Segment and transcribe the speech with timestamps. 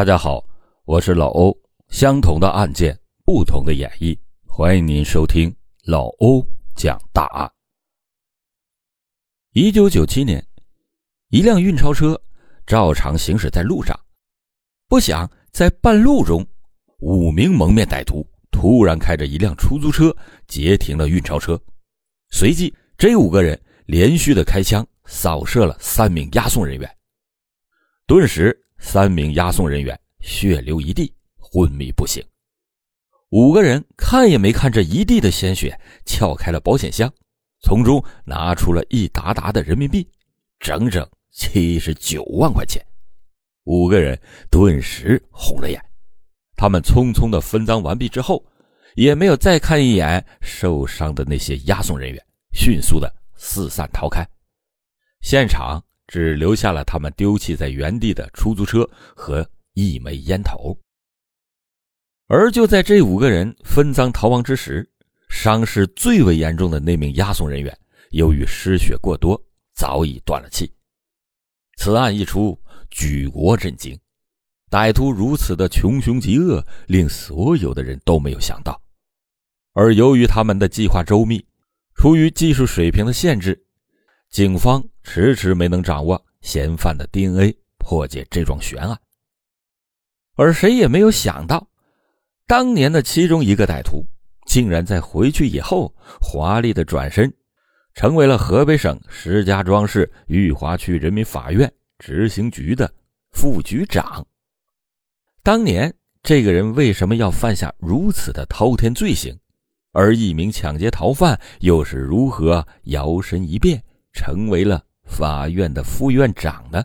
[0.00, 0.42] 大家好，
[0.86, 1.54] 我是老欧。
[1.90, 6.42] 相同的案件，不同的演绎，欢迎您收听老欧
[6.74, 7.52] 讲大案。
[9.52, 10.42] 一九九七年，
[11.28, 12.18] 一辆运钞车
[12.64, 13.94] 照常行驶在路上，
[14.88, 16.46] 不想在半路中，
[17.00, 21.60] 五名蒙面歹徒突然开着一辆出租车截停了运钞车，
[22.30, 26.96] 随即这五个人连续的开枪扫射了三名押送人员，
[28.06, 28.58] 顿时。
[28.80, 32.24] 三名押送人员血流一地，昏迷不醒。
[33.28, 37.12] 五个人看也没看这一地的鲜血，撬开了保险箱，
[37.60, 40.10] 从中拿出了一沓沓的人民币，
[40.58, 42.84] 整整七十九万块钱。
[43.64, 44.18] 五个人
[44.50, 45.80] 顿时红了眼。
[46.56, 48.44] 他们匆匆的分赃完毕之后，
[48.96, 54.26] 也没有再看一眼受伤的那些押送人员，迅速的四散逃开。
[55.20, 55.80] 现场。
[56.10, 58.82] 只留下了他们丢弃在原地的出租车
[59.14, 60.76] 和一枚烟头。
[62.26, 64.90] 而就在这五个人分赃逃亡之时，
[65.28, 67.78] 伤势最为严重的那名押送人员，
[68.10, 69.40] 由于失血过多，
[69.72, 70.72] 早已断了气。
[71.76, 73.96] 此案一出，举国震惊。
[74.68, 78.82] 歹徒如此的穷凶极恶，令所有的人都没有想到。
[79.74, 81.44] 而由于他们的计划周密，
[81.94, 83.64] 出于技术水平的限制。
[84.30, 88.96] 警方迟迟没能掌握嫌犯的 DNA，破解这桩悬案。
[90.36, 91.66] 而谁也没有想到，
[92.46, 94.06] 当年的其中一个歹徒，
[94.46, 97.32] 竟然在回去以后，华丽的转身，
[97.92, 102.88] 成为了河北省石家庄市裕华区人民法院执行局的
[103.32, 104.24] 副局长。
[105.42, 109.36] 当年这个人为什么要犯下如此的滔天罪行？
[109.90, 113.82] 而一名抢劫逃犯又是如何摇身一变？
[114.12, 116.82] 成为了法院的副院长呢。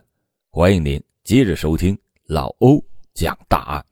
[0.50, 2.82] 欢迎您接着收听老欧
[3.14, 3.84] 讲大案。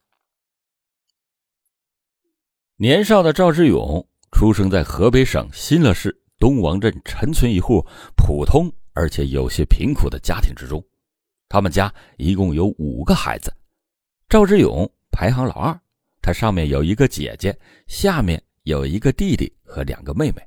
[2.77, 7.87] 年少的赵志勇出生在河北省新乐市东王镇陈村一户
[8.17, 10.85] 普通而且有些贫苦的家庭之中。
[11.49, 13.55] 他们家一共有五个孩子，
[14.29, 15.81] 赵志勇排行老二，
[16.21, 17.57] 他上面有一个姐姐，
[17.87, 20.43] 下面有一个弟弟和两个妹妹。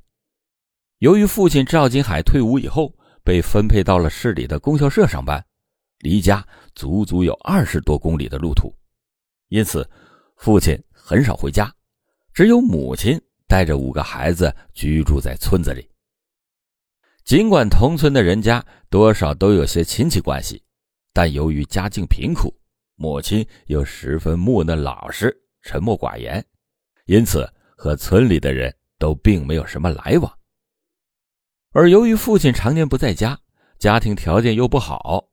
[0.99, 2.91] 由于父亲赵金海退伍以后
[3.23, 5.43] 被分配到了市里的供销社上班，
[5.99, 8.73] 离家足足有二十多公里的路途，
[9.49, 9.87] 因此
[10.37, 11.71] 父亲很少回家，
[12.33, 15.87] 只有母亲带着五个孩子居住在村子里。
[17.23, 20.63] 尽管同村的人家多少都有些亲戚关系，
[21.13, 22.51] 但由于家境贫苦，
[22.95, 26.43] 母亲又十分木讷老实、沉默寡言，
[27.05, 30.36] 因此和村里的人都并没有什么来往。
[31.77, 33.39] 而由于父亲常年不在家，
[33.77, 35.23] 家庭条件又不好，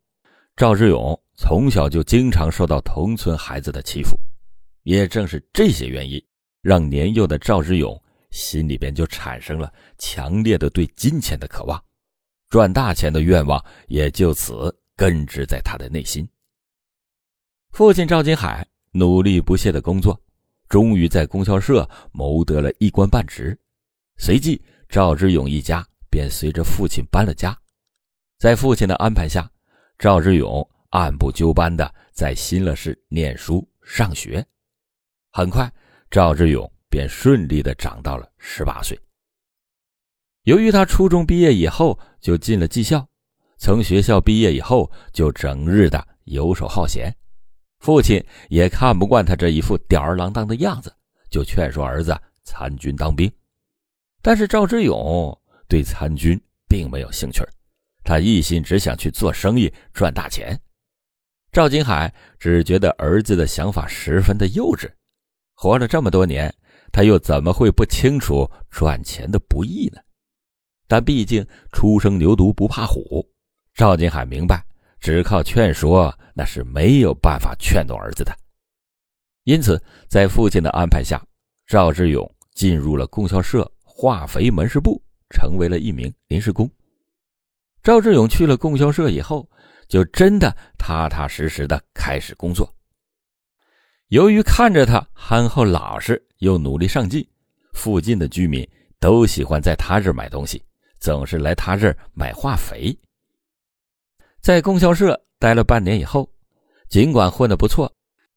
[0.54, 4.14] 赵志勇从小就经常受到同村孩子的欺负。
[4.82, 6.22] 也正是这些原因，
[6.60, 7.98] 让年幼的赵志勇
[8.30, 11.82] 心里边就产生了强烈的对金钱的渴望，
[12.50, 16.28] 赚大钱的愿望也就此根植在他的内心。
[17.70, 20.20] 父亲赵金海努力不懈的工作，
[20.68, 23.58] 终于在供销社谋得了一官半职。
[24.18, 25.82] 随即，赵志勇一家。
[26.14, 27.58] 便随着父亲搬了家，
[28.38, 29.50] 在父亲的安排下，
[29.98, 34.46] 赵志勇按部就班的在新乐市念书上学。
[35.32, 35.68] 很快，
[36.08, 38.96] 赵志勇便顺利的长到了十八岁。
[40.44, 43.04] 由于他初中毕业以后就进了技校，
[43.58, 47.12] 从学校毕业以后就整日的游手好闲，
[47.80, 50.94] 父亲也看不惯他这一副吊儿郎当的样子，
[51.28, 53.28] 就劝说儿子参军当兵。
[54.22, 55.36] 但是赵志勇。
[55.74, 57.44] 对参军并没有兴趣，
[58.04, 60.56] 他一心只想去做生意赚大钱。
[61.50, 64.88] 赵金海只觉得儿子的想法十分的幼稚，
[65.56, 66.54] 活了这么多年，
[66.92, 70.00] 他又怎么会不清楚赚钱的不易呢？
[70.86, 73.28] 但毕竟初生牛犊不怕虎，
[73.74, 74.64] 赵金海明白，
[75.00, 78.32] 只靠劝说那是没有办法劝动儿子的。
[79.42, 81.20] 因此，在父亲的安排下，
[81.66, 85.02] 赵志勇进入了供销社化肥门市部。
[85.34, 86.70] 成为了一名临时工。
[87.82, 89.46] 赵志勇去了供销社以后，
[89.88, 92.72] 就真的踏踏实实的开始工作。
[94.08, 97.26] 由于看着他憨厚老实又努力上进，
[97.72, 98.66] 附近的居民
[99.00, 100.62] 都喜欢在他这儿买东西，
[101.00, 102.96] 总是来他这儿买化肥。
[104.40, 106.30] 在供销社待了半年以后，
[106.88, 107.92] 尽管混得不错，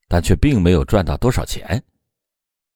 [0.09, 1.81] 但却并没有赚到多少钱。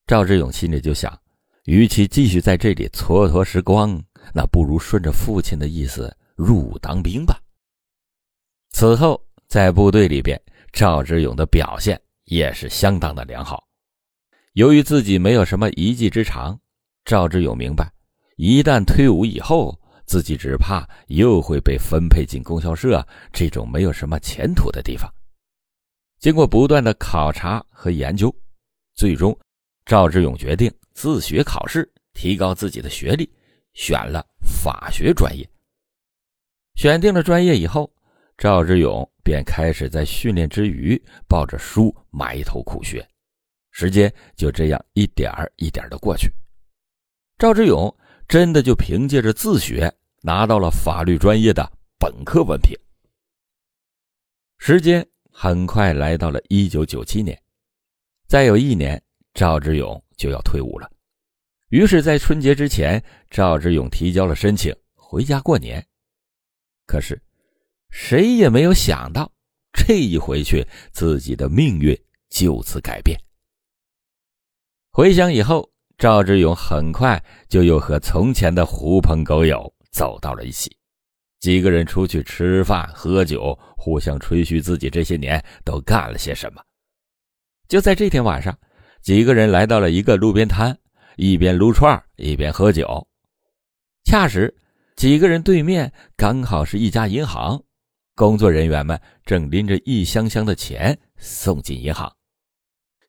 [0.06, 1.18] 赵志勇心里就想。
[1.66, 4.04] 与其继续在这里蹉跎时光，
[4.34, 7.42] 那不如顺着父亲的意思入伍当兵吧。
[8.72, 10.42] 此后，在部队里边，
[10.72, 13.68] 赵志勇的表现也是相当的良好。
[14.54, 16.60] 由于自己没有什么一技之长，
[17.06, 17.92] 赵志勇明白，
[18.38, 25.10] 一旦退伍以后，自己只怕又会被分配进供销社这种没有什么前途的地方。
[26.20, 28.34] 经过不断的考察和研究，
[28.94, 29.38] 最终
[29.86, 33.30] 赵志勇决定自学考试，提高自己的学历，
[33.74, 35.48] 选了法学专业。
[36.76, 37.92] 选定了专业以后，
[38.38, 43.08] 赵志勇便开始在训练之余抱着书埋头苦学，
[43.72, 46.32] 时间就这样一点儿一点儿的过去。
[47.38, 47.94] 赵志勇
[48.28, 52.78] 真的就凭借着自学拿到了法律专业的本科文凭。
[54.58, 55.06] 时间。
[55.34, 57.42] 很快来到了一九九七年，
[58.28, 59.02] 再有一年，
[59.34, 60.92] 赵志勇就要退伍了。
[61.72, 65.82] 于是，在春节之前，赵志勇提交了申请回家过年。
[66.86, 67.22] 可是，
[67.90, 69.32] 谁也没有想到，
[69.72, 71.98] 这一回去，自己的命运
[72.30, 73.18] 就此改变。
[74.92, 80.76] 回乡以后，赵志勇很快就又和从前的狐朋狗友走到了一起。
[81.40, 86.62] 几个人出去吃饭喝酒，互相吹嘘自己这些年都干了些什么。
[87.70, 88.60] 就在这天晚上，
[89.02, 90.78] 几个人来到了一个路边摊，
[91.22, 93.08] 一边撸串一边喝酒。
[94.06, 94.52] 恰时，
[94.96, 97.64] 几个人对面刚好是一家银行，
[98.16, 102.12] 工作人员们正拎着一箱箱的钱送进银行。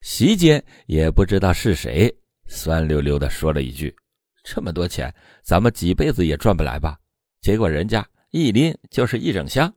[0.02, 2.14] 席间也不知道是谁，
[2.48, 3.96] 酸溜溜的说了一句
[4.44, 5.10] ：“这么多钱，
[5.42, 6.98] 咱们几辈子也赚不来吧？”
[7.40, 8.06] 结果人家。
[8.30, 9.70] 一拎就是一整箱，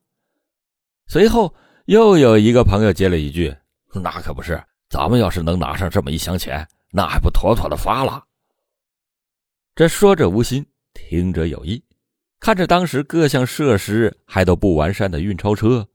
[1.07, 1.53] 随后
[1.87, 3.53] 又有一个朋友接了一句
[3.93, 6.65] ：“那可不是，咱们要是能拿上这么一箱钱，
[6.95, 8.23] 那还不妥妥的发了？”
[9.75, 11.83] 这说者无心，听者有意。
[12.39, 15.85] 看着当时各项设施还都不完善的运钞车，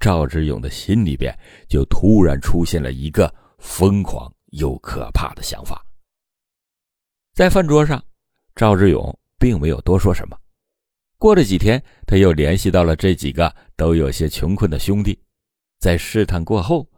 [0.00, 1.36] 赵志勇的心里边
[1.68, 5.84] 就突然出现了一个疯狂又可怕的想法。
[7.34, 8.02] 在饭桌上，
[8.54, 10.38] 赵志勇并没有多说什么。
[11.18, 15.18] 过了几天，他又联系到了这几个都有些穷困的兄弟，
[15.78, 16.88] 在试探过后，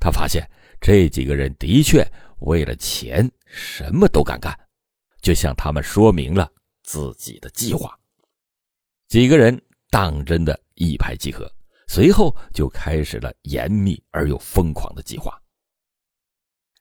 [0.00, 0.48] 他发现
[0.80, 2.06] 这几个人的确
[2.42, 4.58] 为了钱什么都敢干，
[5.20, 6.50] 就向他们说明了
[6.82, 7.98] 自己的计划。
[9.08, 9.60] 几个人
[9.90, 11.50] 当真的一拍即合，
[11.88, 15.40] 随后就开始了严密而又疯狂的计划。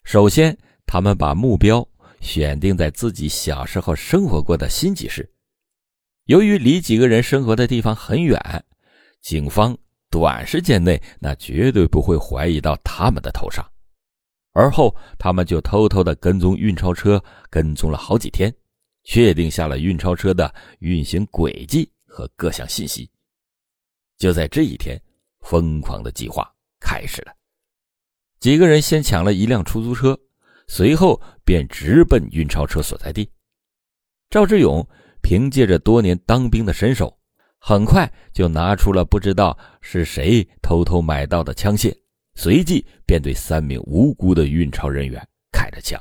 [0.04, 1.88] 首先，他们把目标
[2.22, 5.32] 选定在自己小时候生活过的新集市。
[6.26, 8.40] 由于离几个人生活的地方很远，
[9.22, 9.78] 警方
[10.10, 13.71] 短时间内那绝对不会怀疑到他们的头上。
[14.52, 18.54] 而后，他们就偷偷的跟踪运钞车，跟踪了好几天，
[19.04, 23.10] 确定下了运钞车的运行轨迹和各项信息。
[24.18, 25.02] 就在这一天，
[25.42, 26.50] 疯狂的计划
[26.80, 27.34] 开始了。
[28.40, 30.20] 几个人先抢了一辆出租车，
[30.68, 33.30] 随后便直奔运钞车所在地。
[34.30, 34.88] 赵志勇。
[35.24, 37.16] 凭借着多年当兵的身手，
[37.60, 41.96] 很快就拿出了不知道是谁偷偷买到的枪械，
[42.36, 46.00] 随即便对三名无辜的运钞人员开了枪。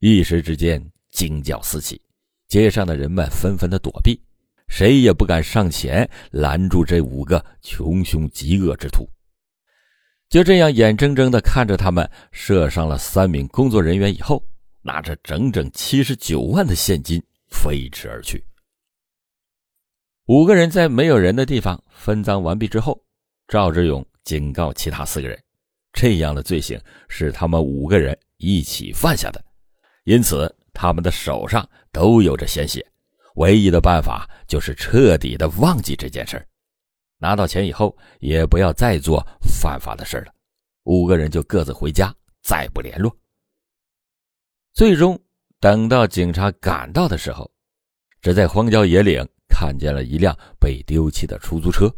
[0.00, 2.00] 一时之间，惊叫四起，
[2.48, 4.20] 街上的人们纷纷的躲避，
[4.68, 9.08] 谁也不敢上前拦住这五个穷凶极恶之徒。
[10.28, 14.42] 就这样，眼睁睁的看着他们射伤了三名工作人员以后，
[14.82, 17.22] 拿着整整七十九万的现金。
[17.48, 18.44] 飞驰而去。
[20.26, 23.00] 五个人在没有人的地方分赃完毕之后，
[23.46, 25.42] 赵志勇警告其他四个人：
[25.92, 26.78] 这样的罪行
[27.08, 29.42] 是他们五个人一起犯下的，
[30.04, 32.86] 因此他们的手上都有着鲜血。
[33.36, 36.44] 唯一的办法就是彻底的忘记这件事
[37.18, 40.32] 拿到钱以后也不要再做犯法的事了。
[40.84, 43.16] 五个人就各自回家，再不联络。
[44.74, 45.18] 最终。
[45.58, 47.50] 等到警察赶到的时候，
[48.20, 51.90] 只在荒郊野岭看见了一辆被丢弃的出租车，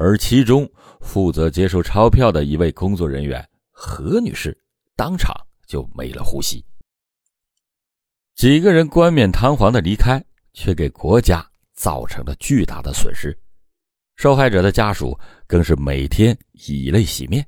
[0.00, 0.66] 而其中
[1.02, 4.58] 负责接收钞票的一位工作人员何女士
[4.96, 5.30] 当场
[5.66, 6.64] 就没了呼吸。
[8.34, 13.38] 几个人冠冕堂皇的离开，却给国家造成了巨大的损失，
[14.16, 17.46] 受害者的家属更是每天以泪洗面。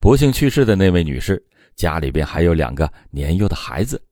[0.00, 1.40] 不幸去世的那位女士
[1.76, 4.02] 家里边还有两个年幼的孩子。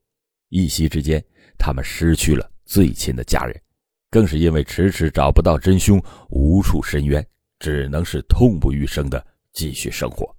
[0.47, 1.21] 一夕之间，
[1.57, 3.61] 他们失去了最亲的家人，
[4.09, 7.25] 更是因为迟迟找不到真凶，无处申冤，
[7.59, 9.23] 只能是痛不欲生的
[9.53, 10.35] 继续生活。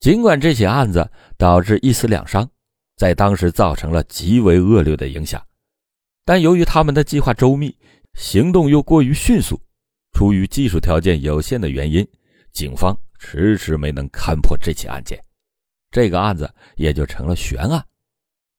[0.00, 2.50] 尽管这起案子导致一死两伤，
[2.96, 5.44] 在当时造成了极为恶劣的影响，
[6.24, 7.76] 但由于他们的计划周密，
[8.14, 9.60] 行动又过于迅速，
[10.12, 12.06] 出于技术条件有限的原因，
[12.52, 15.22] 警方迟迟没能勘破这起案件，
[15.90, 17.84] 这个案子也就成了悬案。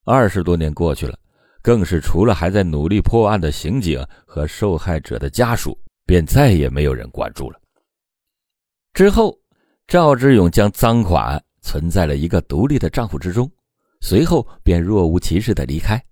[0.04, 1.18] 二十多年过去了，
[1.64, 7.60] 更是除了还在努力破案的刑警和受害者的家属，便再也没有人关注了。
[8.94, 9.38] 之后，
[9.88, 13.50] 赵志勇将赃款存在了一个独立的账户之中，
[14.02, 16.04] 随后便若无其事的离开，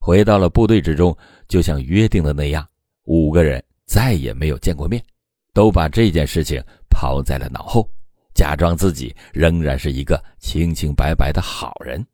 [0.00, 1.16] 回到了部队之中。
[1.46, 2.68] 就像约定的那样，
[3.04, 5.02] 五个人再也没有见过面，
[5.54, 7.90] 都把这件事情抛在了脑后，
[8.34, 12.04] 假装自己仍然是一个清清白白的好人。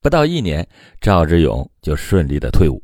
[0.00, 0.66] 不到一年，
[1.00, 2.80] 赵志勇就顺利的退伍。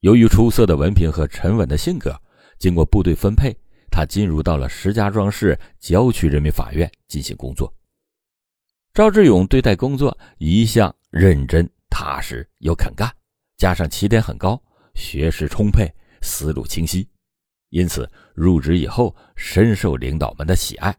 [0.00, 2.20] 由于出色的文凭和沉稳的性格，
[2.62, 3.52] 经过部队分配，
[3.90, 7.74] 他进入到了石家庄市郊区人民法院进行工作。
[8.94, 13.12] 赵志勇对待工作一向认真踏实又肯干，
[13.56, 14.62] 加上起点很高，
[14.94, 17.04] 学识充沛，思路清晰，
[17.70, 20.96] 因此入职以后深受领导们的喜爱，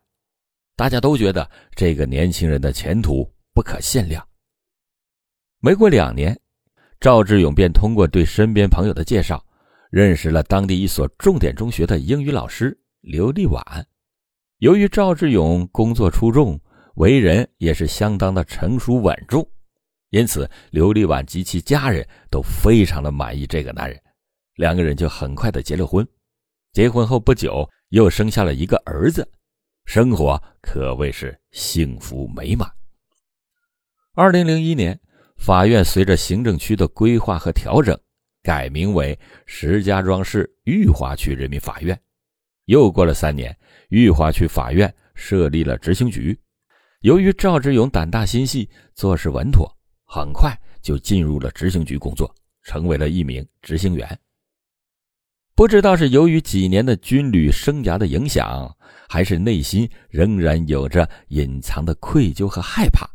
[0.75, 4.21] 大家都觉得这个年轻人的前途不可限量。
[5.59, 6.37] 没过两年，
[6.99, 9.41] 赵志勇便通过对身边朋友的介绍，
[9.93, 13.63] 认识了当地一所重点中学的英语老师刘丽婉。
[14.57, 16.59] 由于赵志勇工作出众，
[16.95, 19.47] 为人也是相当的成熟稳重，
[20.09, 24.01] 因此刘丽婉及其家人都非常的满意这个男人，
[24.55, 26.03] 两个人就很快的结了婚。
[26.71, 29.31] 结婚后不久，又生下了一个儿子，
[29.85, 32.67] 生活可谓是幸福美满。
[34.15, 34.99] 二零零一年。
[35.35, 37.99] 法院随着行政区的规划和调整，
[38.43, 41.99] 改名为石家庄市裕华区人民法院。
[42.65, 43.57] 又过了三年，
[43.87, 46.37] 裕华区法院设立了执行局。
[47.01, 49.69] 由于赵志勇胆大心细，做事稳妥，
[50.05, 52.33] 很快就进入了执行局工作，
[52.63, 54.19] 成为了一名执行员。
[55.55, 58.75] 不知道是由于几年的军旅生涯的影响，
[59.07, 63.07] 还是内心仍然有着隐藏的愧疚和害怕。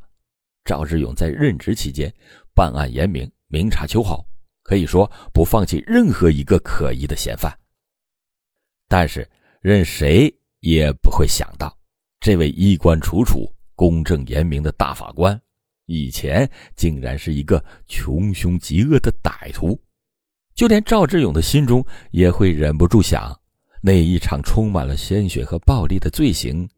[0.64, 2.12] 赵志勇在任职期间，
[2.54, 4.24] 办案严明，明察秋毫，
[4.68, 7.50] 可以说不放弃任何一个可疑的嫌犯。
[8.86, 9.26] 但是，
[9.62, 11.74] 任谁也不会想到，
[12.20, 15.40] 这位衣冠楚楚、公正严明的大法官，
[15.86, 16.46] 以前
[16.76, 19.80] 竟然是一个穷凶极恶的歹徒。
[20.54, 23.34] 就连赵志勇的心中也会忍不住想：
[23.80, 26.68] 那一场充满了鲜血和暴力的罪行，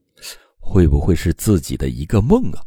[0.60, 2.62] 会不会是自己的一个梦啊？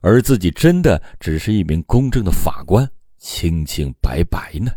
[0.00, 2.90] 而自己真的只是一名公正的法官，
[3.24, 4.70] 清清白白呢？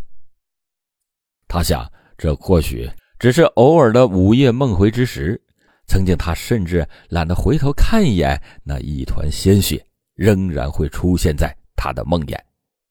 [1.50, 1.86] 他想，
[2.18, 2.90] 这或许
[3.20, 5.40] 只是偶尔的午夜梦回之时。
[5.86, 9.86] 曾经，他甚至懒得回头看一眼那一团鲜血，
[10.16, 12.40] 仍然会出现在他的梦魇，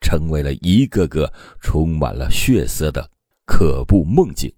[0.03, 3.11] 成为了一个个充满了血色的
[3.47, 4.55] 可怖梦境。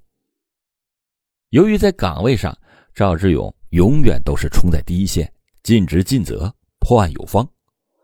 [1.50, 2.57] 由于在岗位上，
[2.93, 7.49] 赵志勇永远都是冲在第一线，尽职尽责，破案有方。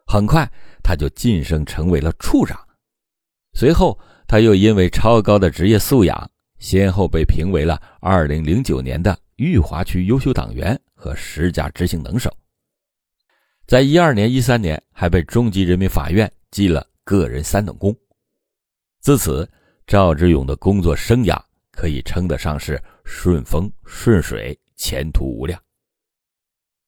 [0.06, 0.48] 很快，
[0.80, 2.63] 他就晋升成为了处长。
[3.54, 12.30] 随后，他又因为超高的职业素养，先后被评为了2009年的裕华区优秀党员和十佳执行能手。
[13.66, 17.96] 在一二年、一三年，还被中级人民法院记了个人三等功。
[19.00, 19.48] 自此，
[19.86, 25.60] 赵志勇的工作生涯可以称得上是顺风顺水，前途无量。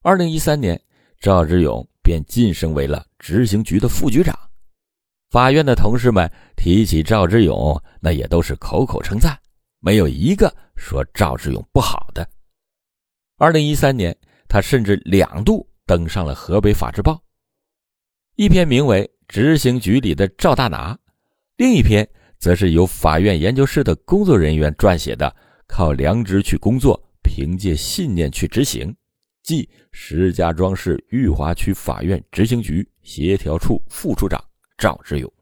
[0.03, 0.81] 二零一三年，
[1.21, 1.87] 赵志勇。
[2.07, 4.39] 便晋升为了执行局的副局长，
[5.31, 9.37] 法院的同事们提起赵志勇，那也都是口口称赞，
[9.81, 12.27] 没有一个说赵志勇不好的。
[13.37, 14.17] 二零一三年，
[14.49, 17.21] 他甚至两度登上了河北法制报，
[18.37, 20.95] 一篇名为《执行局里的赵大拿》，
[21.57, 25.29] 另一篇则是由法院研究室的工作人员撰写的
[25.67, 28.89] 《靠良知去工作，凭借信念去执行》。
[29.43, 34.43] 即石家庄市裕华区法院执行局协调处副处长
[34.79, 35.33] 赵志勇，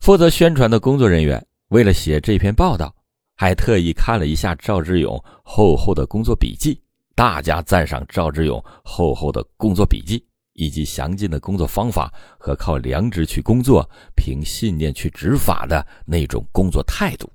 [0.00, 2.94] 负责宣传的工作人员为了写这篇报道，
[3.36, 6.82] 还特意看了一下赵志勇厚厚的工作笔记，
[7.14, 17.30] 大加赞赏赵志勇厚厚的工作笔记以及详尽的工作方法和靠良知去工作、凭信念去执法的那种工作态度。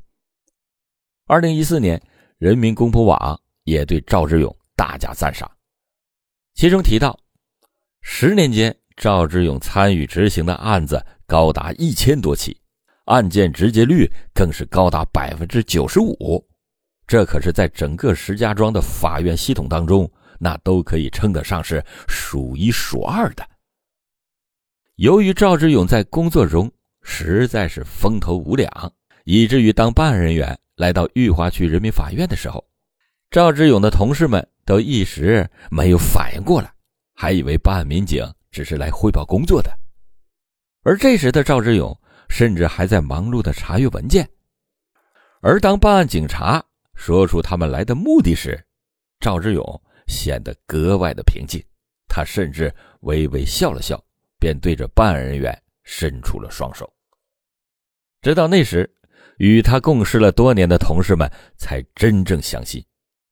[1.25, 2.01] 二零一四年，
[2.37, 4.55] 人民公仆网也对赵志勇。
[4.75, 5.51] 大加赞赏，
[6.53, 7.19] 其中提到，
[8.01, 12.59] 十年间赵志勇参与执行的案子高达一千多起，
[13.05, 16.45] 案件执结率更是高达百分之九十五，
[17.07, 23.49] 这可是在整个石家庄的法院系统当中，那都可以称得上是数一数二的。
[24.97, 26.69] 由于赵志勇在工作中
[27.01, 28.69] 实在是风头无两，
[29.23, 32.61] 以至于当办案人员来到裕华区人民法院的时候。
[33.31, 36.69] 赵志勇的同事们都一时没有反应过来，
[37.15, 39.71] 还以为办案民警只是来汇报工作的。
[40.83, 41.95] 而这时的赵志勇
[42.29, 44.27] 甚至还在忙碌的查阅文件。
[45.41, 46.63] 而当办案警察
[46.95, 48.61] 说出他们来的目的时，
[49.19, 51.63] 赵志勇显得格外的平静。
[52.07, 54.03] 他甚至微微笑了笑，
[54.39, 56.91] 便对着办案人员伸出了双手。
[58.21, 58.91] 直到那时，
[59.37, 62.83] 与他共事了多年的同事们才真正相信，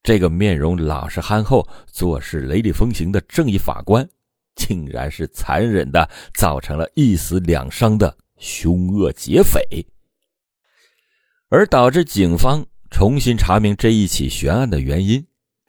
[0.03, 4.07] 这个面容老实憨厚、做事雷厉风行的正义法官，
[4.57, 9.61] 竟然是残忍的造成了一死两伤的凶恶劫匪。
[11.47, 15.25] 而导致警方重新查明这一起悬案的原因。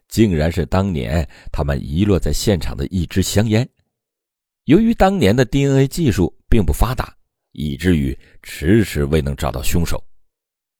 [0.09, 3.69] 竟然是当年他们遗落在现场的一支香烟。
[4.63, 7.15] 由于当年的 DNA 技术并不发达，
[7.51, 10.03] 以至于迟迟未能找到凶手。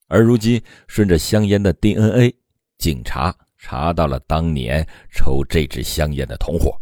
[0.07, 2.35] 而如今，顺着香烟的 DNA，
[2.79, 6.75] 警察查到了当年抽这支香烟的同伙，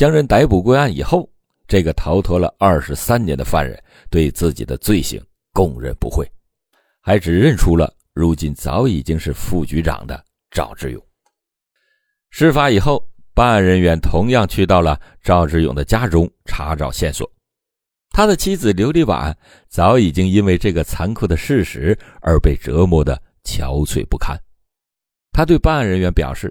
[0.00, 1.30] 将人逮捕归案以后，
[1.68, 3.78] 这个逃脱了二十三年的犯人
[4.08, 6.26] 对自己的罪行供认不讳，
[7.02, 11.06] 还指认出了如今早已经是副局长的赵志勇。
[12.30, 17.30] 事发以后，办案人员同样去到了赵志勇的家中查找线索。
[18.08, 19.36] 他的妻子刘丽婉
[19.68, 24.34] 早已经因为这个残酷的事实而被折磨得憔悴不堪。
[25.30, 26.50] 他对办案人员表示，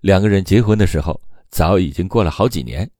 [0.00, 2.90] 两个人结婚的时候早已经过了好几年，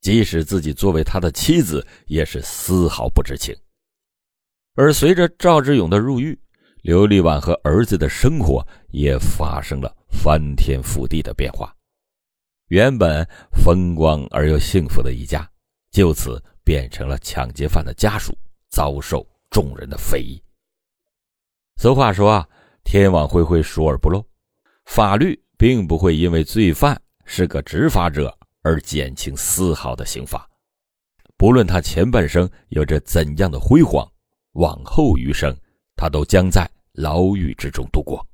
[0.00, 3.54] 即使自己作为他的妻子，也是丝毫不知情。
[4.74, 6.38] 而随着赵志勇的入狱，
[6.82, 9.96] 刘丽婉和儿子的生活也发生了。
[10.12, 11.74] 翻天覆地的变化，
[12.68, 15.50] 原本风光而又幸福的一家，
[15.90, 18.36] 就此变成了抢劫犯的家属，
[18.68, 20.40] 遭受众人的非议。
[21.80, 22.48] 俗话说啊，
[22.84, 24.24] 天网恢恢，疏而不漏。
[24.84, 30.48] 法律并不会因为罪犯是个执法者而减轻丝毫的刑罚，
[31.36, 34.06] 不论他前半生有着怎样的辉煌，
[34.52, 35.56] 往后余生，
[35.96, 38.24] 他都将在牢狱之中度过。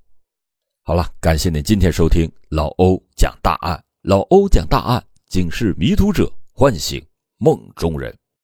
[0.83, 3.83] 好了，感谢您今天收听老欧讲大案。
[4.03, 7.05] 老欧讲大案，警示迷途者，唤醒
[7.37, 8.17] 梦中人。